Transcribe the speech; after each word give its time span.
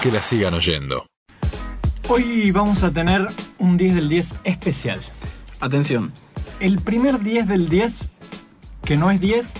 que 0.00 0.10
la 0.10 0.22
sigan 0.22 0.54
oyendo. 0.54 1.06
Hoy 2.08 2.50
vamos 2.50 2.82
a 2.82 2.90
tener 2.90 3.28
un 3.58 3.76
10 3.76 3.94
del 3.94 4.08
10 4.08 4.36
especial. 4.44 5.00
Atención. 5.60 6.12
El 6.58 6.80
primer 6.80 7.20
10 7.20 7.46
del 7.46 7.68
10, 7.68 8.10
que 8.84 8.96
no 8.96 9.10
es 9.10 9.20
10, 9.20 9.54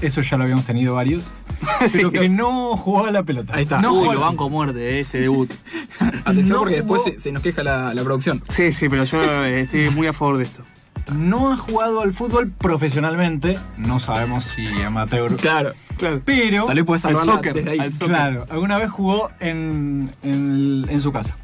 eso 0.00 0.20
ya 0.20 0.36
lo 0.36 0.44
habíamos 0.44 0.64
tenido 0.64 0.94
varios, 0.94 1.24
pero 1.92 2.10
que 2.10 2.28
no 2.28 2.76
jugaba 2.76 3.12
la 3.12 3.22
pelota. 3.22 3.54
Ahí 3.54 3.62
está. 3.62 3.80
No 3.80 3.92
Uy, 3.92 4.14
lo 4.14 4.20
banco 4.20 4.46
a 4.46 4.48
muerte, 4.48 4.96
eh, 4.96 5.00
este 5.00 5.20
debut. 5.20 5.50
Atención 6.24 6.48
No 6.48 6.58
porque 6.58 6.76
después 6.76 7.04
se, 7.04 7.18
se 7.20 7.30
nos 7.30 7.42
queja 7.42 7.62
la, 7.62 7.94
la 7.94 8.02
producción. 8.02 8.42
Sí, 8.48 8.72
sí, 8.72 8.88
pero 8.88 9.04
yo 9.04 9.22
eh, 9.44 9.60
estoy 9.60 9.90
muy 9.90 10.08
a 10.08 10.12
favor 10.12 10.38
de 10.38 10.44
esto. 10.44 10.64
No 11.12 11.52
ha 11.52 11.56
jugado 11.56 12.02
al 12.02 12.12
fútbol 12.12 12.50
profesionalmente, 12.50 13.58
no 13.76 13.98
sabemos 13.98 14.44
si 14.44 14.66
amateur, 14.82 15.36
Claro. 15.36 15.72
Claro. 15.96 16.20
pero 16.24 16.66
Tal 16.66 16.82
vez 16.84 17.04
Al 17.04 17.16
soccer, 17.24 17.54
desde 17.54 17.70
ahí. 17.70 17.78
al 17.78 17.92
soccer. 17.92 18.08
Claro, 18.08 18.46
alguna 18.50 18.78
vez 18.78 18.90
jugó 18.90 19.30
en, 19.40 20.10
en- 20.22 20.86
en 20.88 21.00
su 21.00 21.10
casa. 21.12 21.36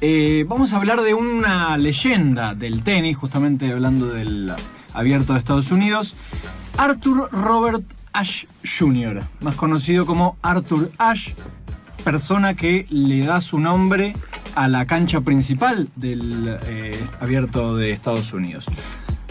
Eh, 0.00 0.44
vamos 0.48 0.72
a 0.72 0.76
hablar 0.76 1.00
de 1.02 1.14
una 1.14 1.76
leyenda 1.78 2.54
del 2.54 2.82
tenis, 2.82 3.16
justamente 3.16 3.72
hablando 3.72 4.06
del 4.08 4.52
abierto 4.92 5.32
de 5.32 5.38
Estados 5.38 5.70
Unidos. 5.70 6.14
Arthur 6.76 7.30
Robert 7.32 7.82
Ashe 8.12 8.46
Jr., 8.78 9.22
más 9.40 9.56
conocido 9.56 10.04
como 10.06 10.36
Arthur 10.42 10.92
Ashe, 10.98 11.34
persona 12.04 12.54
que 12.54 12.86
le 12.90 13.24
da 13.24 13.40
su 13.40 13.58
nombre 13.58 14.14
a 14.56 14.68
la 14.68 14.86
cancha 14.86 15.20
principal 15.20 15.88
del 15.94 16.58
eh, 16.64 16.98
abierto 17.20 17.76
de 17.76 17.92
Estados 17.92 18.32
Unidos. 18.32 18.66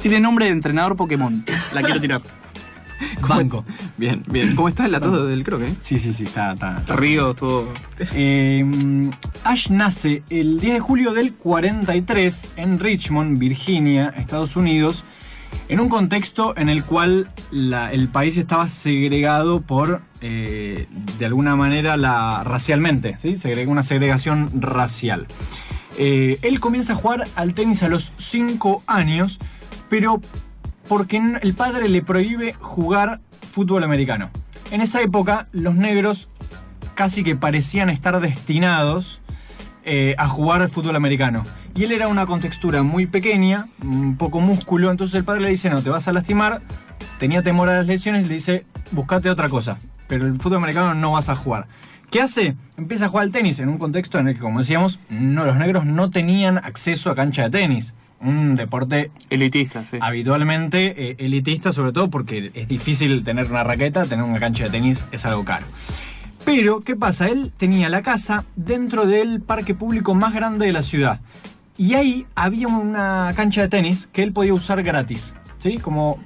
Tiene 0.02 0.20
nombre 0.20 0.46
de 0.46 0.52
entrenador 0.52 0.96
Pokémon. 0.96 1.44
La 1.74 1.82
quiero 1.82 2.00
tirar. 2.00 2.22
Banco. 3.28 3.66
Bien, 3.98 4.24
bien. 4.28 4.56
¿Cómo 4.56 4.70
está 4.70 4.86
el 4.86 4.94
latodo 4.94 5.26
del 5.28 5.44
croque? 5.44 5.68
eh? 5.68 5.76
Sí, 5.80 5.98
sí, 5.98 6.14
sí, 6.14 6.24
está, 6.26 6.54
está, 6.54 6.78
está 6.78 6.96
Río, 6.96 7.34
todo. 7.34 7.68
Eh, 8.14 8.64
Ash 9.44 9.70
nace 9.70 10.24
el 10.30 10.60
10 10.60 10.76
de 10.76 10.80
julio 10.80 11.14
del 11.14 11.34
43 11.34 12.52
en 12.56 12.80
Richmond, 12.80 13.38
Virginia, 13.38 14.14
Estados 14.16 14.56
Unidos, 14.56 15.04
en 15.68 15.80
un 15.80 15.90
contexto 15.90 16.56
en 16.58 16.70
el 16.70 16.84
cual 16.84 17.30
el 17.52 18.08
país 18.10 18.38
estaba 18.38 18.68
segregado 18.68 19.62
por, 19.62 20.02
eh, 20.22 20.88
de 21.18 21.26
alguna 21.26 21.56
manera, 21.56 21.98
la, 21.98 22.44
racialmente, 22.44 23.18
¿sí? 23.20 23.38
Segrega- 23.38 23.68
una 23.70 23.84
segregación 23.84 24.50
racial. 24.62 25.28
Eh, 25.98 26.40
él 26.42 26.60
comienza 26.60 26.94
a 26.94 26.96
jugar 26.96 27.28
al 27.36 27.54
tenis 27.54 27.82
a 27.84 27.88
los 27.88 28.14
5 28.18 28.84
años, 28.86 29.40
pero 29.90 30.22
porque 30.88 31.22
el 31.42 31.54
padre 31.56 31.90
le 31.90 32.02
prohíbe 32.02 32.54
jugar 32.60 33.22
fútbol 33.50 33.84
americano. 33.84 34.30
En 34.72 34.82
esa 34.82 35.02
época, 35.02 35.48
los 35.52 35.76
negros 35.76 36.28
casi 36.96 37.24
que 37.24 37.36
parecían 37.36 37.90
estar 37.90 38.20
destinados 38.20 39.22
eh, 39.86 40.16
a 40.18 40.28
jugar 40.28 40.62
al 40.62 40.70
fútbol 40.70 40.96
americano. 40.96 41.46
Y 41.76 41.84
él 41.84 41.92
era 41.92 42.08
una 42.08 42.26
contextura 42.26 42.82
muy 42.82 43.06
pequeña, 43.06 43.68
un 43.84 44.18
poco 44.18 44.40
músculo, 44.40 44.90
entonces 44.90 45.16
el 45.16 45.24
padre 45.24 45.42
le 45.42 45.50
dice, 45.50 45.70
no, 45.70 45.84
te 45.84 45.92
vas 45.92 46.08
a 46.08 46.14
lastimar, 46.14 46.62
tenía 47.20 47.44
temor 47.44 47.70
a 47.70 47.78
las 47.78 47.86
lesiones, 47.86 48.28
le 48.28 48.34
dice, 48.34 48.66
buscate 48.92 49.30
otra 49.30 49.48
cosa, 49.48 49.78
pero 50.08 50.26
el 50.26 50.38
fútbol 50.40 50.58
americano 50.58 50.96
no 50.96 51.12
vas 51.12 51.30
a 51.30 51.36
jugar. 51.36 51.68
¿Qué 52.10 52.22
hace? 52.22 52.56
Empieza 52.78 53.06
a 53.06 53.10
jugar 53.10 53.26
al 53.26 53.32
tenis 53.32 53.60
en 53.60 53.70
un 53.70 53.78
contexto 53.78 54.18
en 54.20 54.28
el 54.28 54.36
que, 54.36 54.42
como 54.42 54.60
decíamos, 54.60 55.00
no, 55.10 55.46
los 55.46 55.58
negros 55.58 55.86
no 55.86 56.10
tenían 56.10 56.58
acceso 56.58 57.12
a 57.12 57.16
cancha 57.16 57.44
de 57.44 57.50
tenis. 57.50 57.94
Un 58.22 58.56
deporte 58.56 59.12
Elitista, 59.30 59.86
sí. 59.86 59.98
habitualmente 60.00 61.12
eh, 61.12 61.16
elitista, 61.20 61.74
sobre 61.74 61.92
todo 61.92 62.10
porque 62.10 62.52
es 62.56 62.68
difícil 62.68 63.24
tener 63.24 63.52
una 63.52 63.64
raqueta, 63.64 64.06
tener 64.06 64.24
una 64.24 64.40
cancha 64.40 64.64
de 64.64 64.70
tenis 64.70 65.06
es 65.12 65.26
algo 65.26 65.44
caro. 65.44 65.66
Pero, 66.46 66.82
¿qué 66.82 66.96
pasa? 66.96 67.28
Él 67.28 67.52
tenía 67.58 67.90
la 67.90 68.02
casa 68.02 68.46
dentro 68.56 69.06
del 69.06 69.42
parque 69.42 69.74
público 69.74 70.14
más 70.16 70.34
grande 70.34 70.68
de 70.68 70.74
la 70.74 70.84
ciudad. 70.84 71.20
Y 71.78 71.96
ahí 71.96 72.26
había 72.36 72.68
una 72.68 73.34
cancha 73.36 73.62
de 73.62 73.68
tenis 73.68 74.08
que 74.14 74.24
él 74.24 74.32
podía 74.32 74.54
usar 74.54 74.82
gratis, 74.84 75.34
¿sí? 75.60 75.78
Como 75.80 76.20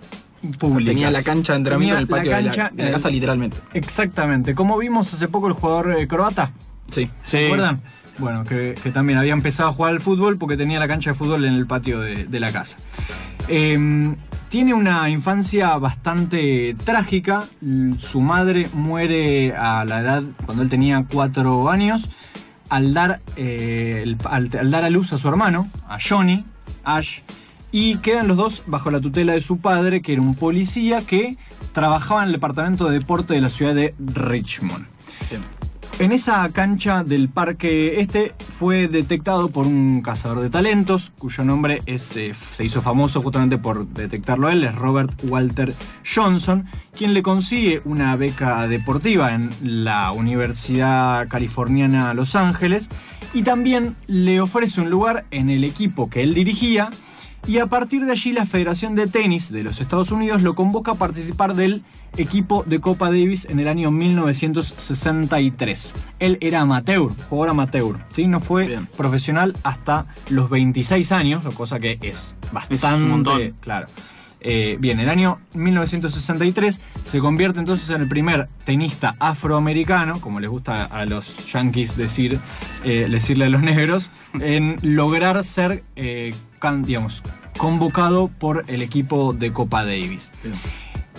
O 0.61 0.69
sea, 0.69 0.85
tenía 0.85 1.09
la 1.09 1.23
cancha 1.23 1.53
de 1.53 1.57
entrenamiento 1.57 1.95
en 1.95 2.01
el 2.01 2.07
patio 2.07 2.35
de 2.35 2.41
la, 2.41 2.51
cancha, 2.51 2.71
de 2.71 2.83
la 2.83 2.91
casa, 2.91 3.09
literalmente. 3.09 3.57
Exactamente. 3.73 4.53
Como 4.53 4.77
vimos 4.77 5.11
hace 5.13 5.27
poco 5.27 5.47
el 5.47 5.53
jugador 5.53 5.95
eh, 5.97 6.07
croata, 6.07 6.51
Sí. 6.91 7.09
¿Se 7.23 7.45
acuerdan? 7.45 7.81
Bueno, 8.19 8.43
que, 8.43 8.75
también 8.93 9.17
había 9.17 9.33
empezado 9.33 9.69
a 9.69 9.73
jugar 9.73 9.93
al 9.93 10.01
fútbol 10.01 10.37
porque 10.37 10.57
tenía 10.57 10.79
la 10.79 10.87
cancha 10.87 11.11
de 11.11 11.13
fútbol 11.15 11.45
en 11.45 11.53
el 11.53 11.65
patio 11.65 11.99
de, 12.01 12.39
la 12.39 12.51
casa. 12.51 12.77
Eh, 13.47 14.15
tiene 14.49 14.73
una 14.73 15.09
infancia 15.09 15.75
bastante 15.77 16.75
trágica. 16.83 17.45
L- 17.61 17.97
Su 17.99 18.21
madre 18.21 18.67
muere 18.73 19.55
a 19.55 19.85
la 19.85 20.01
edad 20.01 20.23
cuando 20.45 20.63
él 20.63 20.69
tenía 20.69 21.05
cuatro 21.11 21.69
años 21.69 22.09
al 22.69 22.93
dar, 22.93 23.21
eh, 23.35 24.15
al, 24.25 24.49
al 24.59 24.71
dar 24.71 24.83
a 24.83 24.89
luz 24.89 25.13
a 25.13 25.17
su 25.17 25.27
hermano, 25.27 25.69
a 25.87 25.97
Johnny, 25.99 26.45
Ash, 26.83 27.21
y 27.71 27.97
quedan 27.97 28.27
los 28.27 28.37
dos 28.37 28.63
bajo 28.67 28.91
la 28.91 28.99
tutela 28.99 29.33
de 29.33 29.41
su 29.41 29.59
padre, 29.59 30.01
que 30.01 30.13
era 30.13 30.21
un 30.21 30.35
policía 30.35 31.01
que 31.01 31.37
trabajaba 31.73 32.21
en 32.21 32.27
el 32.27 32.33
departamento 32.33 32.85
de 32.89 32.99
deporte 32.99 33.33
de 33.33 33.41
la 33.41 33.49
ciudad 33.49 33.73
de 33.75 33.95
Richmond. 33.99 34.85
Bien. 35.29 35.41
En 35.99 36.13
esa 36.13 36.47
cancha 36.53 37.03
del 37.03 37.27
parque 37.27 37.99
este 37.99 38.33
fue 38.57 38.87
detectado 38.87 39.49
por 39.49 39.67
un 39.67 40.01
cazador 40.01 40.39
de 40.39 40.49
talentos, 40.49 41.11
cuyo 41.17 41.43
nombre 41.43 41.81
eh, 41.85 41.99
se 41.99 42.63
hizo 42.63 42.81
famoso 42.81 43.21
justamente 43.21 43.57
por 43.57 43.85
detectarlo 43.85 44.47
a 44.47 44.53
él, 44.53 44.63
es 44.63 44.73
Robert 44.75 45.11
Walter 45.25 45.75
Johnson, 46.05 46.67
quien 46.95 47.13
le 47.13 47.21
consigue 47.21 47.81
una 47.83 48.15
beca 48.15 48.65
deportiva 48.69 49.33
en 49.33 49.49
la 49.61 50.13
Universidad 50.13 51.27
Californiana 51.27 52.13
Los 52.13 52.33
Ángeles 52.33 52.89
y 53.33 53.43
también 53.43 53.97
le 54.07 54.39
ofrece 54.39 54.79
un 54.79 54.89
lugar 54.89 55.25
en 55.31 55.49
el 55.49 55.65
equipo 55.65 56.09
que 56.09 56.23
él 56.23 56.33
dirigía 56.33 56.91
y 57.47 57.59
a 57.59 57.67
partir 57.67 58.05
de 58.05 58.11
allí 58.11 58.31
la 58.31 58.45
Federación 58.45 58.95
de 58.95 59.07
Tenis 59.07 59.51
de 59.51 59.63
los 59.63 59.81
Estados 59.81 60.11
Unidos 60.11 60.43
lo 60.43 60.55
convoca 60.55 60.91
a 60.91 60.95
participar 60.95 61.55
del 61.55 61.83
equipo 62.17 62.63
de 62.65 62.79
Copa 62.79 63.07
Davis 63.07 63.45
en 63.45 63.59
el 63.59 63.67
año 63.67 63.91
1963. 63.91 65.93
Él 66.19 66.37
era 66.41 66.61
amateur, 66.61 67.11
jugador 67.29 67.49
amateur, 67.49 67.97
¿sí? 68.15 68.27
no 68.27 68.39
fue 68.39 68.67
Bien. 68.67 68.87
profesional 68.97 69.55
hasta 69.63 70.05
los 70.29 70.49
26 70.49 71.11
años, 71.11 71.43
cosa 71.55 71.79
que 71.79 71.97
es 72.01 72.35
bastante... 72.51 73.53
Claro. 73.61 73.87
Eh, 74.41 74.77
bien, 74.79 74.99
el 75.01 75.09
año 75.09 75.39
1963 75.53 76.79
se 77.03 77.19
convierte 77.19 77.59
entonces 77.59 77.89
en 77.89 78.01
el 78.01 78.07
primer 78.07 78.47
tenista 78.65 79.15
afroamericano, 79.19 80.21
como 80.21 80.39
les 80.39 80.49
gusta 80.49 80.85
a 80.85 81.05
los 81.05 81.51
yankees 81.51 81.97
decir, 81.97 82.39
eh, 82.85 83.07
decirle 83.09 83.45
a 83.45 83.49
los 83.49 83.61
negros, 83.61 84.11
en 84.39 84.77
lograr 84.81 85.43
ser, 85.43 85.83
eh, 85.97 86.33
can- 86.59 86.83
digamos, 86.83 87.21
convocado 87.57 88.29
por 88.29 88.63
el 88.67 88.81
equipo 88.81 89.33
de 89.33 89.51
Copa 89.51 89.83
Davis. 89.83 90.31
Bien. 90.43 90.55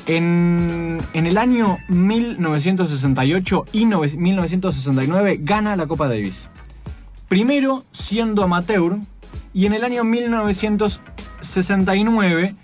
En, 0.06 0.98
en 1.12 1.26
el 1.26 1.36
año 1.36 1.76
1968 1.88 3.66
y 3.72 3.84
nove- 3.84 4.16
1969 4.16 5.40
gana 5.42 5.76
la 5.76 5.86
Copa 5.86 6.08
Davis. 6.08 6.48
Primero 7.28 7.84
siendo 7.92 8.42
amateur 8.42 8.96
y 9.52 9.66
en 9.66 9.74
el 9.74 9.84
año 9.84 10.04
1969 10.04 12.54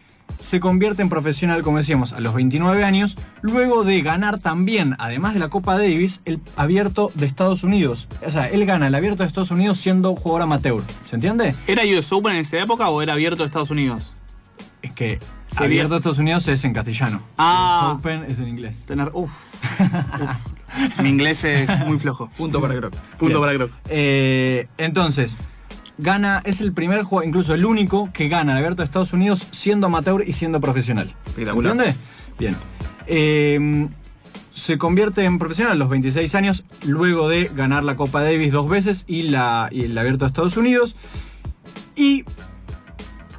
se 0.41 0.61
convierte 0.61 1.03
en 1.03 1.09
profesional, 1.09 1.63
como 1.63 1.79
decíamos, 1.79 2.13
a 2.13 2.21
los 2.21 2.35
29 2.35 2.85
años, 2.85 3.17
luego 3.43 3.85
de 3.85 4.01
ganar 4.03 4.39
también, 4.39 4.95
además 4.99 5.35
de 5.35 5.41
la 5.41 5.49
Copa 5.49 5.77
Davis, 5.77 6.21
el 6.25 6.41
abierto 6.57 7.11
de 7.15 7.27
Estados 7.27 7.65
Unidos. 7.65 8.09
O 8.25 8.31
sea, 8.31 8.49
él 8.49 8.65
gana 8.67 8.87
el 8.87 8.95
abierto 8.95 9.23
de 9.23 9.29
Estados 9.29 9.51
Unidos 9.51 9.79
siendo 9.79 10.15
jugador 10.15 10.43
amateur. 10.43 10.83
¿Se 11.05 11.17
entiende? 11.17 11.55
¿Era 11.67 11.83
US 11.85 12.13
Open 12.13 12.35
en 12.35 12.41
esa 12.43 12.59
época 12.59 12.89
o 12.89 13.03
era 13.03 13.15
abierto 13.15 13.43
de 13.43 13.47
Estados 13.47 13.71
Unidos? 13.71 14.15
Es 14.83 14.93
que 14.93 15.19
Sí, 15.49 15.63
abierto 15.63 15.95
de 15.95 15.99
Estados 15.99 16.19
Unidos 16.19 16.49
es 16.49 16.65
en 16.65 16.73
castellano. 16.75 17.23
Ah. 17.39 17.93
US 17.93 17.99
Open 17.99 18.25
es 18.29 18.39
en 18.39 18.49
inglés. 18.49 18.85
Tener. 18.87 19.11
Uf. 19.13 19.31
Uf. 19.81 21.01
Mi 21.01 21.09
inglés 21.09 21.45
es 21.45 21.87
muy 21.87 21.99
flojo. 21.99 22.29
Punto 22.37 22.61
para 22.61 22.75
Croc. 22.75 22.95
Punto 23.19 23.27
Bien. 23.27 23.41
para 23.41 23.55
Croc. 23.55 23.71
Eh, 23.89 24.67
entonces, 24.77 25.37
gana, 25.99 26.43
es 26.45 26.61
el 26.61 26.73
primer 26.73 27.03
jugador, 27.03 27.29
incluso 27.29 27.55
el 27.55 27.65
único 27.65 28.11
que 28.13 28.29
gana 28.29 28.53
el 28.53 28.59
abierto 28.59 28.83
de 28.83 28.85
Estados 28.85 29.13
Unidos 29.13 29.47
siendo 29.51 29.87
amateur 29.87 30.25
y 30.27 30.33
siendo 30.33 30.61
profesional. 30.61 31.15
Espectacular. 31.27 31.73
¿Entiendes? 31.73 31.97
Bien. 32.39 32.57
Eh, 33.07 33.89
se 34.57 34.79
convierte 34.79 35.23
en 35.25 35.39
profesional 35.39 35.75
a 35.75 35.77
los 35.77 35.91
26 35.91 36.35
años, 36.35 36.65
luego 36.83 37.29
de 37.29 37.51
ganar 37.55 37.85
la 37.85 37.95
Copa 37.95 38.23
Davis 38.23 38.53
dos 38.53 38.69
veces 38.69 39.05
y, 39.07 39.25
la, 39.25 39.69
y 39.71 39.85
el 39.85 39.99
abierto 39.99 40.25
de 40.25 40.29
Estados 40.29 40.57
Unidos. 40.57 40.97
Y 41.95 42.25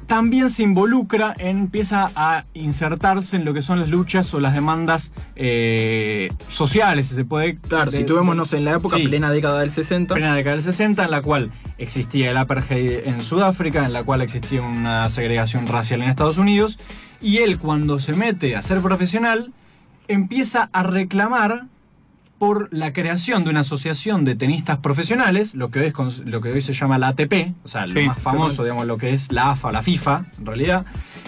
también 0.08 0.48
se 0.50 0.62
involucra, 0.64 1.34
empieza 1.38 2.10
a 2.16 2.44
insertarse 2.54 3.36
en 3.36 3.44
lo 3.44 3.52
que 3.54 3.62
son 3.62 3.78
las 3.78 3.88
luchas 3.90 4.32
o 4.34 4.40
las 4.40 4.54
demandas 4.54 5.12
eh, 5.36 6.30
sociales, 6.48 7.06
si 7.08 7.14
se 7.14 7.24
puede. 7.24 7.58
Claro, 7.58 7.90
de- 7.90 7.98
situémonos 7.98 8.52
en 8.54 8.64
la 8.64 8.72
época, 8.72 8.96
Sí. 8.96 9.06
plena 9.06 9.30
década 9.30 9.60
del 9.60 9.70
60. 9.70 10.14
plena 10.14 10.34
década 10.34 10.56
del 10.56 10.64
60, 10.64 11.04
en 11.04 11.10
la 11.10 11.22
cual 11.22 11.50
existía 11.76 12.30
el 12.30 12.36
apartheid 12.38 13.06
en 13.06 13.22
Sudáfrica, 13.22 13.84
en 13.84 13.92
la 13.92 14.02
cual 14.02 14.22
existía 14.22 14.62
una 14.62 15.08
segregación 15.10 15.66
racial 15.66 16.02
en 16.02 16.08
Estados 16.08 16.38
Unidos, 16.38 16.80
y 17.20 17.38
él 17.38 17.58
cuando 17.58 18.00
se 18.00 18.14
mete 18.14 18.56
a 18.56 18.62
ser 18.62 18.80
profesional, 18.80 19.52
empieza 20.08 20.70
a 20.72 20.82
reclamar 20.84 21.66
por 22.38 22.68
la 22.72 22.92
creación 22.92 23.44
de 23.44 23.50
una 23.50 23.60
asociación 23.60 24.24
de 24.24 24.34
tenistas 24.36 24.78
profesionales, 24.78 25.54
lo 25.54 25.70
que 25.70 25.80
hoy, 25.80 25.86
es 25.86 25.92
con- 25.92 26.12
lo 26.24 26.40
que 26.40 26.50
hoy 26.52 26.62
se 26.62 26.72
llama 26.72 26.96
la 26.98 27.08
ATP, 27.08 27.54
o 27.64 27.68
sea, 27.68 27.86
lo 27.86 28.00
Sí, 28.00 28.06
más 28.06 28.18
famoso, 28.18 28.62
digamos, 28.62 28.86
lo 28.86 28.96
que 28.98 29.12
es 29.12 29.32
la 29.32 29.50
AFA, 29.50 29.72
la 29.72 29.82
FIFA, 29.82 30.26
en 30.38 30.46
realidad, 30.46 30.86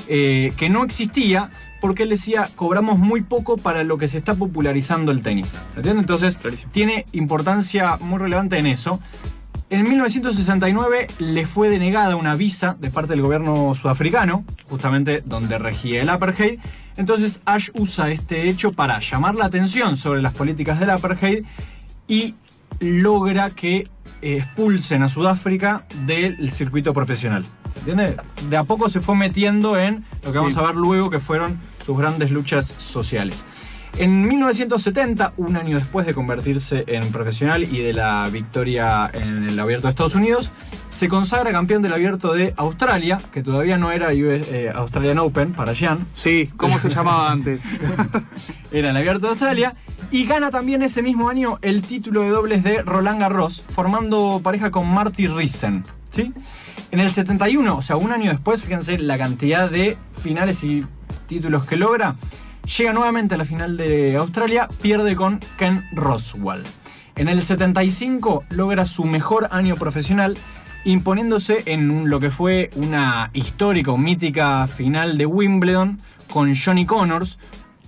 eh, 0.08 0.52
que 0.56 0.70
no 0.70 0.84
existía 0.84 1.50
porque 1.80 2.02
él 2.02 2.10
decía, 2.10 2.50
cobramos 2.56 2.98
muy 2.98 3.22
poco 3.22 3.56
para 3.56 3.84
lo 3.84 3.96
que 3.96 4.06
se 4.06 4.18
está 4.18 4.34
popularizando 4.34 5.12
el 5.12 5.22
tenis. 5.22 5.56
¿Se 5.72 5.76
entiende? 5.78 6.00
Entonces, 6.00 6.36
Clarísimo. 6.36 6.70
tiene 6.72 7.06
importancia 7.12 7.96
muy 7.96 8.18
relevante 8.18 8.58
en 8.58 8.66
eso. 8.66 9.00
En 9.70 9.84
1969 9.84 11.06
le 11.20 11.46
fue 11.46 11.68
denegada 11.68 12.16
una 12.16 12.34
visa 12.34 12.76
de 12.80 12.90
parte 12.90 13.12
del 13.12 13.22
gobierno 13.22 13.72
sudafricano, 13.76 14.44
justamente 14.68 15.22
donde 15.24 15.58
regía 15.58 16.02
el 16.02 16.08
apartheid. 16.08 16.58
Entonces 16.96 17.40
Ash 17.44 17.70
usa 17.74 18.10
este 18.10 18.48
hecho 18.48 18.72
para 18.72 18.98
llamar 18.98 19.36
la 19.36 19.44
atención 19.44 19.96
sobre 19.96 20.22
las 20.22 20.34
políticas 20.34 20.80
del 20.80 20.90
apartheid 20.90 21.44
y 22.08 22.34
logra 22.80 23.50
que 23.50 23.88
eh, 24.22 24.38
expulsen 24.38 25.04
a 25.04 25.08
Sudáfrica 25.08 25.86
del 26.04 26.50
circuito 26.50 26.92
profesional. 26.92 27.44
¿Se 27.72 27.78
entiende? 27.78 28.16
De 28.48 28.56
a 28.56 28.64
poco 28.64 28.88
se 28.88 29.00
fue 29.00 29.14
metiendo 29.14 29.78
en 29.78 30.04
lo 30.24 30.32
que 30.32 30.38
vamos 30.38 30.54
Sí. 30.54 30.58
a 30.58 30.62
ver 30.62 30.74
luego 30.74 31.10
que 31.10 31.20
fueron 31.20 31.60
sus 31.80 31.96
grandes 31.96 32.32
luchas 32.32 32.74
sociales. 32.76 33.44
En 33.96 34.26
1970, 34.26 35.34
un 35.36 35.56
año 35.56 35.76
después 35.76 36.06
de 36.06 36.14
convertirse 36.14 36.84
en 36.86 37.10
profesional 37.12 37.64
y 37.64 37.82
de 37.82 37.92
la 37.92 38.28
victoria 38.30 39.10
en 39.12 39.44
el 39.44 39.58
Abierto 39.60 39.88
de 39.88 39.90
Estados 39.90 40.14
Unidos, 40.14 40.52
se 40.90 41.08
consagra 41.08 41.50
campeón 41.50 41.82
del 41.82 41.92
Abierto 41.92 42.32
de 42.32 42.54
Australia, 42.56 43.20
que 43.32 43.42
todavía 43.42 43.76
no 43.76 43.92
era 43.92 44.08
US, 44.08 44.48
eh, 44.48 44.70
Australian 44.74 45.18
Open 45.18 45.52
para 45.52 45.74
Jan, 45.74 46.06
Sí, 46.14 46.50
¿cómo 46.56 46.78
se 46.78 46.88
llamaba 46.88 47.30
antes? 47.30 47.62
era 48.70 48.90
el 48.90 48.96
Abierto 48.96 49.26
de 49.26 49.28
Australia, 49.28 49.74
y 50.10 50.24
gana 50.24 50.50
también 50.50 50.82
ese 50.82 51.02
mismo 51.02 51.28
año 51.28 51.58
el 51.60 51.82
título 51.82 52.22
de 52.22 52.30
dobles 52.30 52.62
de 52.62 52.82
Roland 52.82 53.20
Garros, 53.20 53.64
formando 53.68 54.40
pareja 54.42 54.70
con 54.70 54.88
Marty 54.88 55.26
Riesen. 55.26 55.84
¿sí? 56.10 56.32
En 56.90 57.00
el 57.00 57.10
71, 57.10 57.76
o 57.76 57.82
sea, 57.82 57.96
un 57.96 58.12
año 58.12 58.30
después, 58.30 58.62
fíjense 58.62 58.98
la 58.98 59.18
cantidad 59.18 59.70
de 59.70 59.98
finales 60.18 60.64
y 60.64 60.84
títulos 61.26 61.64
que 61.64 61.76
logra, 61.76 62.16
llega 62.64 62.92
nuevamente 62.92 63.34
a 63.34 63.38
la 63.38 63.44
final 63.44 63.76
de 63.76 64.16
Australia, 64.16 64.68
pierde 64.80 65.16
con 65.16 65.40
Ken 65.58 65.84
Roswell. 65.92 66.64
En 67.16 67.28
el 67.28 67.42
75 67.42 68.44
logra 68.50 68.86
su 68.86 69.04
mejor 69.04 69.48
año 69.50 69.76
profesional, 69.76 70.38
imponiéndose 70.84 71.62
en 71.66 72.08
lo 72.08 72.20
que 72.20 72.30
fue 72.30 72.70
una 72.74 73.30
histórica 73.34 73.90
o 73.90 73.98
mítica 73.98 74.66
final 74.68 75.18
de 75.18 75.26
Wimbledon 75.26 76.00
con 76.32 76.54
Johnny 76.54 76.86
Connors, 76.86 77.38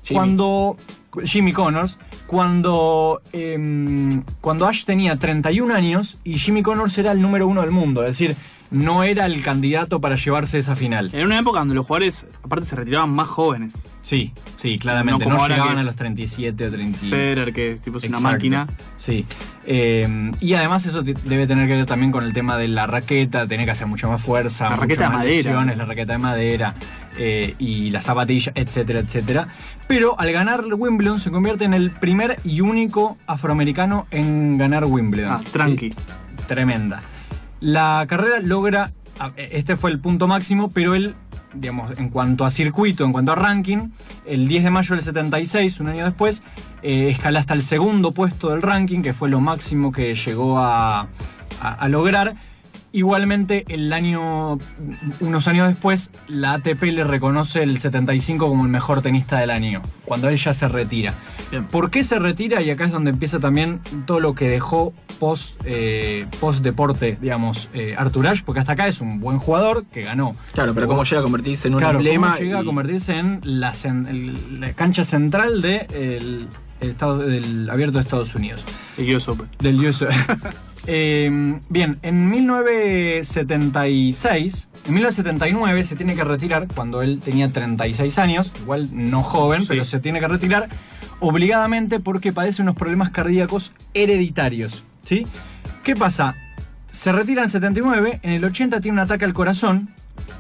Jimmy. 0.03 0.19
cuando 0.19 0.77
Jimmy 1.25 1.53
Connors, 1.53 1.99
cuando, 2.27 3.23
em, 3.33 4.23
cuando 4.41 4.67
Ash 4.67 4.85
tenía 4.85 5.17
31 5.17 5.75
años 5.75 6.19
y 6.25 6.39
Jimmy 6.39 6.63
Connors 6.63 6.97
era 6.99 7.13
el 7.13 7.21
número 7.21 7.47
uno 7.47 7.61
del 7.61 7.71
mundo, 7.71 8.03
es 8.03 8.19
decir, 8.19 8.37
no 8.73 9.05
era 9.05 9.27
el 9.27 9.41
candidato 9.43 10.01
para 10.01 10.17
llevarse 10.17 10.59
esa 10.59 10.75
final. 10.75 11.11
En 11.13 11.27
una 11.27 11.39
época 11.39 11.61
donde 11.61 11.75
los 11.75 11.87
jugadores, 11.87 12.27
aparte, 12.43 12.67
se 12.67 12.75
retiraban 12.75 13.11
más 13.11 13.29
jóvenes. 13.29 13.81
Sí, 14.03 14.33
sí, 14.57 14.79
claramente, 14.81 15.25
No 15.25 15.31
no, 15.31 15.37
como 15.37 15.43
ahora 15.43 15.55
llegaban 15.55 15.75
que- 15.77 15.81
a 15.81 15.85
los 15.85 15.95
37 15.95 16.67
o 16.67 16.71
30. 16.73 16.99
Federer, 16.99 17.53
que 17.53 17.77
tipo 17.77 17.99
es 17.99 18.05
una 18.05 18.17
Exacto. 18.17 18.35
máquina. 18.35 18.67
Sí. 18.97 19.27
Eh, 19.65 20.33
y 20.41 20.55
además 20.55 20.85
eso 20.87 21.03
debe 21.03 21.47
tener 21.47 21.69
que 21.69 21.77
ver 21.77 21.87
también 21.87 22.11
con 22.11 22.25
el 22.25 22.33
tema 22.33 22.57
de 22.57 22.67
la 22.67 22.89
raqueta, 22.89 23.47
tener 23.47 23.65
que 23.67 23.71
hacer 23.73 23.87
mucha 23.87 24.09
más 24.09 24.21
fuerza, 24.21 24.65
La 24.65 24.71
mucho 24.71 24.83
raqueta 24.83 25.05
de 25.05 25.09
madera. 25.11 25.65
la 25.77 25.85
raqueta 25.85 26.13
de 26.15 26.19
madera 26.19 26.75
eh, 27.17 27.55
y 27.61 27.91
la 27.91 28.01
zapatilla, 28.01 28.51
etcétera, 28.57 29.01
etcétera. 29.01 29.47
Pero 29.87 30.19
al 30.19 30.33
ganar 30.33 30.65
Wimbledon 30.65 31.21
se 31.21 31.31
convierte 31.31 31.65
en 31.65 31.75
el 31.75 31.91
primer 31.93 32.41
y 32.43 32.61
único 32.61 33.19
afroamericano 33.27 34.07
en 34.11 34.59
ganar 34.59 34.85
Wimbledon. 34.87 35.31
Ah, 35.31 35.41
tranqui. 35.53 35.91
Sí, 35.91 35.97
tremenda. 36.49 37.03
La 37.63 38.05
carrera 38.09 38.41
logra, 38.41 38.93
ah, 39.21 39.31
este 39.37 39.77
fue 39.77 39.93
el 39.93 40.01
punto 40.01 40.27
máximo, 40.27 40.71
pero 40.71 40.97
él, 40.97 41.15
digamos, 41.55 41.97
en 41.97 42.09
cuanto 42.09 42.45
a 42.45 42.51
circuito, 42.51 43.05
en 43.05 43.13
cuanto 43.13 43.31
a 43.31 43.37
ranking, 43.37 43.91
el 44.27 44.49
10 44.49 44.65
de 44.65 44.71
mayo 44.71 44.97
del 44.97 45.05
76, 45.05 45.79
un 45.79 45.87
año 45.87 46.05
después, 46.05 46.43
eh, 46.83 47.11
escala 47.11 47.39
hasta 47.39 47.55
el 47.55 47.63
segundo 47.63 48.11
puesto 48.11 48.51
del 48.51 48.63
ranking, 48.63 49.03
que 49.03 49.15
fue 49.15 49.29
lo 49.29 49.41
máximo 49.41 49.93
que 49.93 50.15
llegó 50.15 50.59
a 50.59 51.07
lograr. 51.89 52.35
Igualmente, 52.95 53.65
el 53.69 53.91
año, 53.93 54.59
unos 55.21 55.49
años 55.49 55.69
después, 55.69 56.11
la 56.29 56.53
ATP 56.55 56.83
le 56.93 57.05
reconoce 57.05 57.63
el 57.63 57.79
75 57.79 58.47
como 58.49 58.65
el 58.65 58.71
mejor 58.71 59.01
tenista 59.01 59.39
del 59.41 59.49
año, 59.51 59.81
cuando 60.05 60.29
él 60.29 60.37
ya 60.37 60.53
se 60.53 60.69
retira. 60.69 61.15
Bien. 61.51 61.65
¿Por 61.65 61.91
qué 61.91 62.05
se 62.05 62.19
retira? 62.19 62.61
Y 62.61 62.69
acá 62.71 62.85
es 62.85 62.93
donde 62.93 63.11
empieza 63.11 63.39
también 63.41 63.81
todo 64.05 64.21
lo 64.21 64.35
que 64.35 64.49
dejó 64.49 64.93
post, 65.19 65.57
eh, 65.65 66.27
post 66.39 66.61
deporte, 66.63 67.17
digamos, 67.21 67.71
eh, 67.73 67.95
Arthur 67.97 68.27
Ashe, 68.27 68.43
porque 68.45 68.61
hasta 68.61 68.73
acá 68.73 68.89
es 68.89 69.01
un 69.01 69.21
buen 69.21 69.39
jugador 69.39 69.85
que 69.87 70.03
ganó. 70.03 70.35
Claro, 70.53 70.75
pero 70.75 70.87
cómo 70.87 71.05
llega 71.05 71.21
a 71.21 71.23
convertirse 71.23 71.69
en 71.69 71.75
un 71.75 71.81
Claro, 71.81 71.97
emblema. 71.99 72.33
cómo 72.35 72.41
llega 72.45 72.59
a 72.59 72.63
y- 72.63 72.67
convertirse 72.67 73.17
en 73.19 73.41
la, 73.43 73.73
el- 74.09 74.61
la 74.61 74.73
cancha 74.75 75.05
central 75.05 75.63
de 75.63 75.87
el- 75.93 76.49
el 76.81 76.91
estado, 76.91 77.19
del 77.19 77.71
abierto 77.71 77.99
de 77.99 78.03
Estados 78.05 78.35
Unidos. 78.35 78.65
El 78.99 79.15
US 79.17 79.29
Open. 79.29 79.47
Del 79.61 79.77
US. 79.87 80.05
Eh, 80.87 81.59
bien, 81.69 81.99
en 82.03 82.29
1976, 82.29 84.69
en 84.87 84.95
1979 84.95 85.85
se 85.85 85.95
tiene 85.97 86.15
que 86.17 86.25
retirar 86.25 86.67
cuando 86.75 87.03
él 87.03 87.21
tenía 87.25 87.49
36 87.51 88.19
años, 88.19 88.53
igual 88.61 88.89
no 88.93 89.23
joven, 89.23 89.63
Sí. 89.63 89.69
pero 89.69 89.85
se 89.85 90.01
tiene 90.01 90.19
que 90.21 90.29
retirar 90.29 90.69
obligadamente 91.21 92.01
porque 92.01 92.33
padece 92.33 92.63
unos 92.63 92.75
problemas 92.77 93.11
cardíacos 93.11 93.73
hereditarios. 93.95 94.85
¿sí? 95.05 95.27
¿Qué 95.85 95.95
pasa? 95.97 96.35
Se 96.91 97.13
retira 97.13 97.43
en 97.43 97.51
79, 97.51 98.21
en 98.23 98.33
el 98.33 98.45
80 98.45 98.81
tiene 98.81 98.95
un 98.97 99.01
ataque 99.01 99.25
al 99.25 99.35
corazón, 99.35 99.91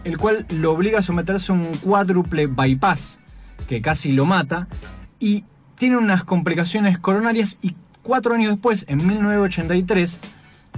el 0.04 0.18
cual 0.18 0.46
lo 0.50 0.72
obliga 0.72 0.98
a 0.98 1.02
someterse 1.02 1.52
a 1.52 1.54
un 1.54 1.74
cuádruple 1.76 2.46
bypass, 2.46 3.20
que 3.68 3.80
casi 3.80 4.12
lo 4.12 4.26
mata, 4.26 4.68
y 5.18 5.44
tiene 5.78 5.96
unas 5.96 6.24
complicaciones 6.24 6.98
coronarias 6.98 7.58
y 7.62 7.74
cuatro 8.02 8.34
años 8.34 8.52
después, 8.52 8.84
en 8.88 9.06
1983, 9.06 10.18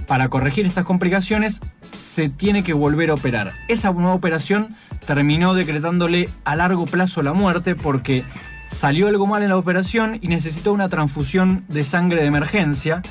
para 0.07 0.29
corregir 0.29 0.65
estas 0.65 0.85
complicaciones, 0.85 1.61
se 1.93 2.29
tiene 2.29 2.63
que 2.63 2.73
volver 2.73 3.09
a 3.09 3.15
operar. 3.15 3.53
Esa 3.67 3.91
nueva 3.91 4.13
operación 4.13 4.75
terminó 5.05 5.53
decretándole 5.53 6.29
a 6.43 6.55
largo 6.55 6.85
plazo 6.85 7.21
la 7.23 7.33
muerte 7.33 7.75
porque 7.75 8.23
salió 8.71 9.07
algo 9.07 9.27
mal 9.27 9.43
en 9.43 9.49
la 9.49 9.57
operación 9.57 10.19
y 10.21 10.27
necesitó 10.27 10.73
una 10.73 10.89
transfusión 10.89 11.63
de 11.67 11.83
sangre 11.83 12.21
de 12.21 12.27
emergencia 12.27 13.01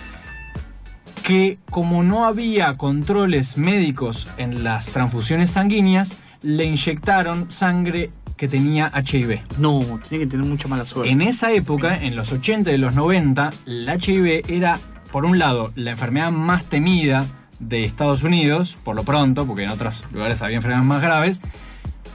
que 1.22 1.58
como 1.70 2.02
no 2.02 2.26
había 2.26 2.76
controles 2.76 3.56
médicos 3.56 4.28
en 4.36 4.62
las 4.62 4.86
transfusiones 4.86 5.52
sanguíneas, 5.52 6.18
le 6.42 6.66
inyectaron 6.66 7.50
sangre 7.50 8.10
que 8.36 8.48
tenía 8.48 8.90
HIV. 8.94 9.40
No, 9.58 10.00
tiene 10.08 10.24
que 10.24 10.30
tener 10.30 10.46
mucha 10.46 10.68
mala 10.68 10.84
suerte. 10.84 11.12
En 11.12 11.22
esa 11.22 11.52
época, 11.52 12.02
en 12.02 12.16
los 12.16 12.32
80 12.32 12.72
y 12.72 12.78
los 12.78 12.94
90, 12.94 13.52
el 13.66 13.88
HIV 13.88 14.44
era, 14.48 14.78
por 15.12 15.24
un 15.24 15.38
lado, 15.38 15.72
la 15.76 15.92
enfermedad 15.92 16.32
más 16.32 16.64
temida 16.64 17.26
de 17.60 17.84
Estados 17.84 18.22
Unidos, 18.22 18.76
por 18.84 18.96
lo 18.96 19.04
pronto, 19.04 19.46
porque 19.46 19.64
en 19.64 19.70
otros 19.70 20.04
lugares 20.12 20.42
había 20.42 20.56
enfermedades 20.56 20.86
más 20.86 21.02
graves, 21.02 21.40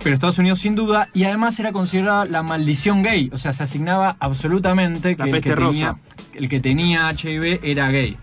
pero 0.03 0.13
Estados 0.13 0.38
Unidos 0.39 0.59
sin 0.59 0.75
duda, 0.75 1.09
y 1.13 1.23
además 1.23 1.59
era 1.59 1.71
considerada 1.71 2.25
la 2.25 2.43
maldición 2.43 3.03
gay, 3.03 3.29
o 3.33 3.38
sea, 3.38 3.53
se 3.53 3.63
asignaba 3.63 4.17
absolutamente 4.19 5.15
que 5.15 5.23
el 5.23 5.41
que, 5.41 5.55
tenía, 5.55 5.97
el 6.33 6.49
que 6.49 6.59
tenía 6.59 7.11
HIV 7.11 7.59
era 7.63 7.89
gay. 7.89 8.17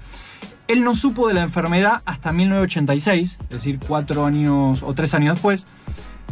Él 0.68 0.82
no 0.82 0.96
supo 0.96 1.28
de 1.28 1.34
la 1.34 1.42
enfermedad 1.42 2.02
hasta 2.06 2.32
1986, 2.32 3.38
es 3.40 3.48
decir, 3.48 3.78
cuatro 3.86 4.24
años 4.24 4.82
o 4.82 4.94
tres 4.94 5.14
años 5.14 5.34
después. 5.34 5.66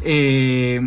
Eh, 0.02 0.87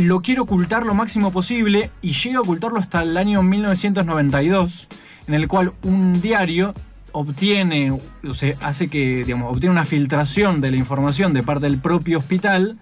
lo 0.00 0.22
quiere 0.22 0.40
ocultar 0.40 0.84
lo 0.86 0.94
máximo 0.94 1.32
posible 1.32 1.90
y 2.02 2.12
llega 2.12 2.38
a 2.38 2.42
ocultarlo 2.42 2.78
hasta 2.78 3.02
el 3.02 3.16
año 3.16 3.42
1992, 3.42 4.88
en 5.26 5.34
el 5.34 5.48
cual 5.48 5.72
un 5.82 6.20
diario 6.20 6.74
obtiene, 7.12 7.92
o 7.92 8.34
sea, 8.34 8.56
hace 8.60 8.88
que, 8.88 9.24
digamos, 9.24 9.52
obtiene 9.52 9.72
una 9.72 9.84
filtración 9.84 10.60
de 10.60 10.70
la 10.70 10.76
información 10.76 11.34
de 11.34 11.42
parte 11.42 11.66
del 11.66 11.78
propio 11.78 12.18
hospital, 12.18 12.78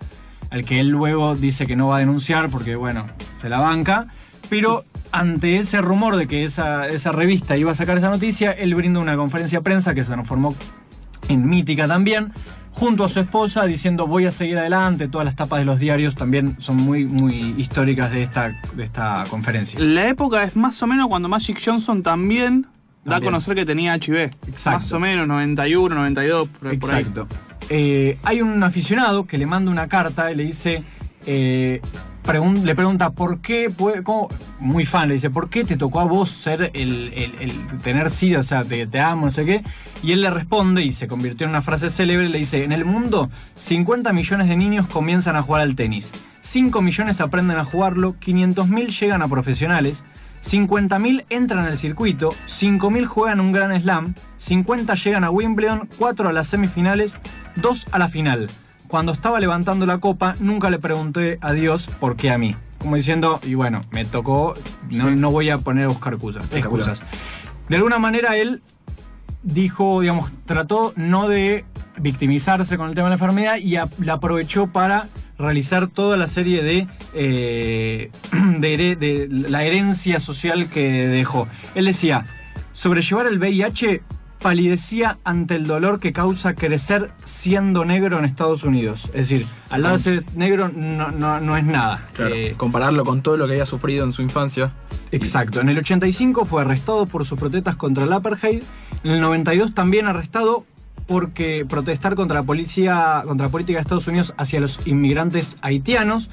al 0.51 0.65
que 0.65 0.81
él 0.81 0.89
luego 0.89 1.35
dice 1.35 1.67
que 1.67 1.77
no 1.77 1.89
va 1.89 1.97
a 1.97 2.01
denunciar 2.01 2.49
porque, 2.51 2.77
bueno, 2.77 3.07
se 3.41 3.49
la 3.49 3.59
banca, 3.59 4.09
pero 4.49 4.85
ante 5.13 5.57
ese 5.57 5.81
rumor 5.81 6.17
de 6.17 6.27
que 6.27 6.45
esa, 6.45 6.89
esa 6.89 7.13
revista 7.13 7.57
iba 7.57 7.73
a 7.73 7.75
sacar 7.75 7.99
esa 7.99 8.11
noticia, 8.11 8.53
él 8.53 8.75
brinda 8.75 9.01
una 9.01 9.17
conferencia 9.17 9.59
de 9.59 9.63
prensa 9.63 9.95
que 9.95 10.05
se 10.05 10.13
transformó 10.13 10.55
en 11.29 11.49
mítica 11.49 11.87
también, 11.87 12.33
junto 12.73 13.05
a 13.05 13.09
su 13.09 13.21
esposa 13.21 13.65
diciendo 13.65 14.07
voy 14.07 14.27
a 14.27 14.33
seguir 14.33 14.59
adelante, 14.59 15.09
todas 15.09 15.25
las 15.25 15.37
tapas 15.37 15.61
de 15.61 15.65
los 15.65 15.79
diarios 15.79 16.15
también 16.15 16.57
son 16.59 16.77
muy, 16.77 17.05
muy 17.05 17.55
históricas 17.59 18.11
de 18.11 18.23
esta, 18.23 18.61
de 18.75 18.85
esta 18.85 19.25
conferencia. 19.29 19.79
La 19.81 20.09
época 20.09 20.45
es 20.45 20.57
más 20.57 20.83
o 20.83 20.87
menos 20.87 21.09
cuando 21.09 21.29
Magic 21.29 21.61
Johnson 21.65 22.03
también, 22.03 22.67
da 23.05 23.17
a 23.17 23.21
conocer 23.21 23.55
que 23.55 23.65
tenía 23.65 23.97
HIV. 23.97 24.31
Exacto. 24.49 24.71
Más 24.71 24.93
o 24.93 25.01
menos, 25.01 25.27
91, 25.27 25.95
92, 25.95 26.49
por, 26.49 26.79
por 26.79 26.95
ahí. 26.95 27.01
Exacto. 27.01 27.27
Eh, 27.71 28.19
hay 28.23 28.41
un 28.41 28.63
aficionado 28.63 29.27
que 29.27 29.39
le 29.39 29.47
manda 29.47 29.71
una 29.71 29.89
carta 29.89 30.31
y 30.31 30.35
le 30.35 30.45
dice, 30.45 30.83
eh, 31.27 31.81
le 32.33 32.75
pregunta 32.75 33.11
por 33.11 33.41
qué, 33.41 33.73
muy 34.61 34.85
fan, 34.85 35.09
le 35.09 35.15
dice, 35.15 35.31
¿por 35.31 35.49
qué 35.49 35.65
te 35.65 35.79
tocó 35.79 36.01
a 36.01 36.05
vos 36.05 36.31
ser 36.31 36.71
el, 36.75 37.67
tener 37.83 38.11
SIDA? 38.11 38.41
O 38.41 38.43
sea, 38.43 38.65
te, 38.65 39.01
amo, 39.01 39.27
no 39.27 39.31
sé 39.31 39.47
qué. 39.47 39.65
Y 40.03 40.13
él 40.13 40.21
le 40.21 40.31
responde 40.31 40.83
y 40.83 40.93
se 40.93 41.09
convirtió 41.09 41.45
en 41.45 41.51
una 41.51 41.63
frase 41.63 41.89
célebre, 41.89 42.29
le 42.29 42.39
dice, 42.39 42.65
en 42.65 42.73
el 42.73 42.85
mundo 42.85 43.31
50 43.57 44.13
millones 44.13 44.49
de 44.49 44.57
niños 44.57 44.87
comienzan 44.89 45.37
a 45.37 45.43
jugar 45.43 45.63
al 45.63 45.75
tenis, 45.75 46.13
5 46.43 46.83
millones 46.83 47.23
aprenden 47.23 47.57
a 47.57 47.65
jugarlo, 47.65 48.15
500.000 48.21 49.01
llegan 49.01 49.23
a 49.23 49.29
profesionales, 49.29 50.05
50.000 50.43 51.25
entran 51.31 51.65
al 51.65 51.79
circuito, 51.79 52.35
5.000 52.47 53.07
juegan 53.07 53.41
un 53.41 53.53
gran 53.53 53.81
slam, 53.81 54.15
50 54.37 54.95
llegan 54.97 55.25
a 55.25 55.31
Wimbledon, 55.31 55.89
4 55.99 56.29
a 56.29 56.33
las 56.33 56.49
semifinales, 56.49 57.21
2 57.57 57.89
a 57.91 57.99
la 57.99 58.09
final. 58.09 58.51
Cuando 58.89 59.13
estaba 59.13 59.39
levantando 59.39 59.87
la 59.87 59.99
copa, 59.99 60.35
nunca 60.41 60.71
le 60.71 60.79
pregunté 60.79 61.39
a 61.41 61.53
Dios 61.53 61.89
por 62.01 62.17
qué 62.17 62.31
a 62.31 62.39
mí. 62.39 62.57
Como 62.79 62.97
diciendo, 62.97 63.39
y 63.43 63.55
bueno, 63.55 63.83
me 63.91 64.05
tocó, 64.05 64.55
no, 64.91 65.09
Sí. 65.11 65.17
no 65.17 65.31
voy 65.31 65.51
a 65.51 65.59
poner 65.59 65.85
a 65.85 65.89
buscar 65.89 66.15
excusas. 66.15 67.03
De 67.69 67.77
alguna 67.77 67.99
manera 67.99 68.37
él 68.37 68.63
dijo, 69.43 70.01
digamos, 70.01 70.33
trató 70.47 70.93
no 70.97 71.29
de 71.29 71.65
victimizarse 71.99 72.77
con 72.77 72.89
el 72.89 72.95
tema 72.95 73.07
de 73.09 73.11
la 73.11 73.15
enfermedad 73.17 73.57
y 73.57 73.77
a- 73.77 73.89
la 73.99 74.15
aprovechó 74.15 74.69
para 74.69 75.09
realizar 75.39 75.89
toda 75.89 76.17
la 76.17 76.27
serie 76.29 76.63
de, 76.63 76.87
eh, 77.15 78.11
de, 78.59 78.97
de 78.97 79.29
la 79.31 79.65
herencia 79.65 80.19
social 80.21 80.69
que 80.71 81.09
dejó. 81.09 81.47
Él 81.75 81.85
decía, 81.87 82.25
sobrellevar 82.73 83.27
el 83.27 83.39
VIH 83.39 84.03
palidecía 84.41 85.19
ante 85.25 85.57
el 85.57 85.67
dolor 85.67 86.01
que 86.01 86.13
causa 86.13 86.55
crecer 86.55 87.11
siendo 87.25 87.85
negro 87.85 88.19
en 88.19 88.25
Estados 88.25 88.65
Unidos. 88.65 89.05
Es 89.07 89.29
decir, 89.29 89.47
al 89.71 89.83
lado 89.83 89.97
de 89.97 90.03
ser 90.03 90.25
negro 90.37 90.71
no, 90.75 91.11
no- 91.11 91.41
no 91.41 91.57
es 91.57 91.65
nada. 91.65 92.09
Claro, 92.15 92.35
Eh, 92.35 92.55
compararlo 92.57 93.05
con 93.05 93.23
todo 93.23 93.37
lo 93.37 93.47
que 93.47 93.53
había 93.53 93.67
sufrido 93.67 94.05
en 94.05 94.13
su 94.13 94.23
infancia. 94.23 94.73
Exacto. 95.11 95.61
En 95.61 95.69
el 95.69 95.79
85 95.79 96.45
fue 96.45 96.63
arrestado 96.63 97.07
por 97.07 97.25
sus 97.27 97.39
protestas 97.39 97.77
contra 97.77 98.05
el 98.05 98.13
apartheid. 98.13 98.63
En 99.05 99.11
el 99.13 99.21
92 99.21 99.75
también 99.75 100.07
arrestado 100.07 100.65
porque 101.07 101.65
protestar 101.69 102.15
contra 102.15 102.41
la 102.41 102.43
policía, 102.43 103.23
contra 103.27 103.47
la 103.47 103.51
política 103.51 103.79
de 103.79 103.83
Estados 103.83 104.07
Unidos 104.09 104.35
hacia 104.37 104.61
los 104.61 104.81
inmigrantes 104.87 105.57
haitianos. 105.63 106.29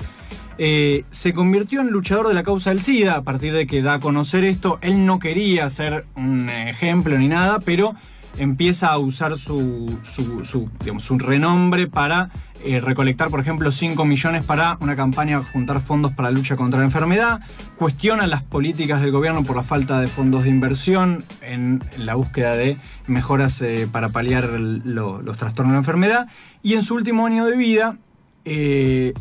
Eh, 0.57 1.03
se 1.11 1.33
convirtió 1.33 1.81
en 1.81 1.89
luchador 1.89 2.27
de 2.27 2.33
la 2.33 2.43
causa 2.43 2.69
del 2.69 2.81
SIDA 2.81 3.15
a 3.15 3.23
partir 3.23 3.53
de 3.53 3.67
que 3.67 3.81
da 3.81 3.95
a 3.95 3.99
conocer 3.99 4.43
esto. 4.43 4.79
Él 4.81 5.05
no 5.05 5.19
quería 5.19 5.69
ser 5.69 6.05
un 6.15 6.49
ejemplo 6.49 7.17
ni 7.17 7.27
nada, 7.27 7.59
pero 7.59 7.95
empieza 8.37 8.89
a 8.89 8.97
usar 8.97 9.37
su, 9.37 9.97
su, 10.03 10.45
su, 10.45 11.17
renombre 11.17 11.87
para 11.87 12.31
eh, 12.63 12.81
recolectar, 12.81 13.29
por 13.29 13.39
ejemplo, 13.39 13.71
5 13.71 14.03
millones 14.05 14.43
para 14.43 14.77
una 14.81 14.95
campaña 14.95 15.41
juntar 15.43 15.81
fondos 15.81 16.13
para 16.13 16.29
la 16.29 16.37
lucha 16.37 16.55
contra 16.55 16.79
la 16.79 16.85
enfermedad. 16.85 17.41
Cuestiona 17.75 18.25
las 18.27 18.43
políticas 18.43 19.01
del 19.01 19.11
gobierno 19.11 19.43
por 19.43 19.57
la 19.57 19.63
falta 19.63 19.99
de 19.99 20.07
fondos 20.07 20.43
de 20.43 20.49
inversión 20.49 21.25
en 21.41 21.83
la 21.97 22.15
búsqueda 22.15 22.55
de 22.55 22.77
mejoras 23.07 23.61
eh, 23.61 23.87
para 23.91 24.09
paliar 24.09 24.45
los 24.49 25.37
trastornos 25.37 25.71
de 25.71 25.75
la 25.75 25.79
enfermedad. 25.79 26.27
Y 26.63 26.73
en 26.75 26.81
su 26.81 26.95
último 26.95 27.25
año 27.25 27.45
de 27.45 27.57
vida, 27.57 27.97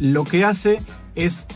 lo 0.01 0.25
que 0.25 0.45
hace 0.45 0.81
es, 1.15 1.49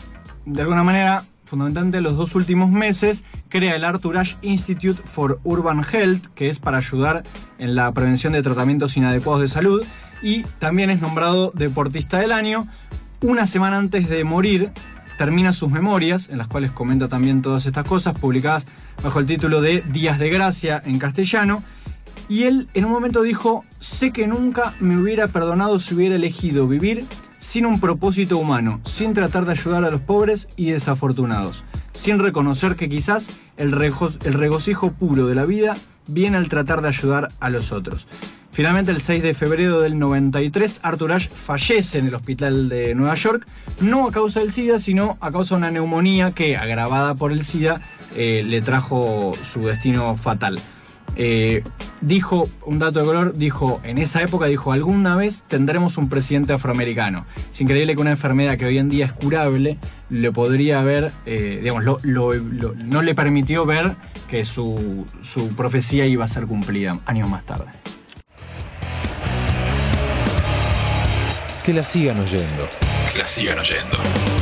de 0.45 0.61
alguna 0.61 0.83
manera, 0.83 1.25
fundamentalmente 1.45 2.01
los 2.01 2.15
dos 2.15 2.35
últimos 2.35 2.69
meses, 2.69 3.23
crea 3.49 3.75
el 3.75 3.83
Arthur 3.83 4.17
Ashe 4.17 4.37
Institute 4.41 5.01
for 5.05 5.39
Urban 5.43 5.83
Health, 5.83 6.27
que 6.35 6.49
es 6.49 6.59
para 6.59 6.77
ayudar 6.77 7.23
en 7.57 7.75
la 7.75 7.91
prevención 7.91 8.33
de 8.33 8.43
tratamientos 8.43 8.97
inadecuados 8.97 9.41
de 9.41 9.47
salud, 9.47 9.83
y 10.21 10.43
también 10.59 10.89
es 10.89 11.01
nombrado 11.01 11.51
deportista 11.55 12.19
del 12.19 12.31
año. 12.31 12.67
Una 13.21 13.45
semana 13.45 13.77
antes 13.77 14.09
de 14.09 14.23
morir, 14.23 14.71
termina 15.17 15.51
sus 15.51 15.69
memorias, 15.69 16.29
en 16.29 16.37
las 16.37 16.47
cuales 16.47 16.71
comenta 16.71 17.07
también 17.07 17.41
todas 17.41 17.65
estas 17.65 17.83
cosas, 17.85 18.17
publicadas 18.17 18.65
bajo 19.03 19.19
el 19.19 19.25
título 19.25 19.61
de 19.61 19.81
Días 19.81 20.19
de 20.19 20.29
Gracia 20.29 20.81
en 20.85 20.99
castellano. 20.99 21.63
Y 22.29 22.43
él 22.43 22.69
en 22.73 22.85
un 22.85 22.91
momento 22.91 23.21
dijo, 23.21 23.65
sé 23.79 24.11
que 24.11 24.27
nunca 24.27 24.75
me 24.79 24.97
hubiera 24.97 25.27
perdonado 25.27 25.79
si 25.79 25.95
hubiera 25.95 26.15
elegido 26.15 26.67
vivir 26.67 27.07
sin 27.39 27.65
un 27.65 27.79
propósito 27.79 28.37
humano, 28.37 28.81
sin 28.83 29.13
tratar 29.13 29.45
de 29.45 29.53
ayudar 29.53 29.83
a 29.83 29.89
los 29.89 30.01
pobres 30.01 30.49
y 30.55 30.71
desafortunados, 30.71 31.63
sin 31.93 32.19
reconocer 32.19 32.75
que 32.75 32.89
quizás 32.89 33.29
el, 33.57 33.71
regocijo 33.71 34.91
puro 34.91 35.27
de 35.27 35.35
la 35.35 35.45
vida 35.45 35.77
viene 36.07 36.37
al 36.37 36.49
tratar 36.49 36.81
de 36.81 36.89
ayudar 36.89 37.29
a 37.39 37.49
los 37.49 37.71
otros. 37.71 38.07
Finalmente, 38.51 38.91
el 38.91 38.99
6 38.99 39.23
de 39.23 39.33
febrero 39.33 39.79
del 39.79 39.97
93, 39.97 40.81
Arthur 40.83 41.13
Ashe 41.13 41.29
fallece 41.29 41.99
en 41.99 42.07
el 42.07 42.15
hospital 42.15 42.67
de 42.67 42.93
Nueva 42.93 43.15
York, 43.15 43.47
no 43.79 44.07
a 44.07 44.11
causa 44.11 44.41
del 44.41 44.51
SIDA, 44.51 44.79
sino 44.79 45.17
a 45.21 45.31
causa 45.31 45.55
de 45.55 45.59
una 45.59 45.71
neumonía 45.71 46.31
que, 46.31 46.57
agravada 46.57 47.15
por 47.15 47.31
el 47.31 47.45
SIDA, 47.45 47.81
eh, 48.15 48.43
le 48.45 48.61
trajo 48.61 49.33
su 49.43 49.61
destino 49.61 50.15
fatal. 50.17 50.59
Eh, 51.21 51.63
dijo, 51.99 52.49
un 52.65 52.79
dato 52.79 53.01
de 53.01 53.05
color, 53.05 53.33
dijo, 53.35 53.81
en 53.83 53.97
esa 53.97 54.21
época 54.21 54.45
dijo, 54.45 54.71
alguna 54.71 55.17
vez 55.17 55.43
tendremos 55.49 55.97
un 55.97 56.07
presidente 56.07 56.53
afroamericano. 56.53 57.25
Es 57.51 57.59
increíble 57.59 57.93
que 57.93 57.99
una 57.99 58.11
enfermedad 58.11 58.57
que 58.57 58.63
hoy 58.63 58.77
en 58.77 58.87
día 58.87 59.07
es 59.07 59.11
curable, 59.11 59.77
le 60.09 60.31
podría 60.31 60.81
ver, 60.81 61.11
eh, 61.25 61.59
digamos, 61.61 61.83
no 62.05 63.01
le 63.01 63.15
permitió 63.15 63.65
ver 63.65 63.97
que 64.29 64.45
su, 64.45 65.05
su 65.21 65.49
profecía 65.49 66.05
iba 66.05 66.23
a 66.23 66.27
ser 66.29 66.47
cumplida 66.47 66.99
años 67.05 67.27
más 67.29 67.45
tarde. 67.45 67.67
Que 71.65 71.73
la 71.73 71.83
sigan 71.83 72.17
oyendo. 72.17 72.69
Que 73.11 73.19
la 73.19 73.27
sigan 73.27 73.59
oyendo. 73.59 74.38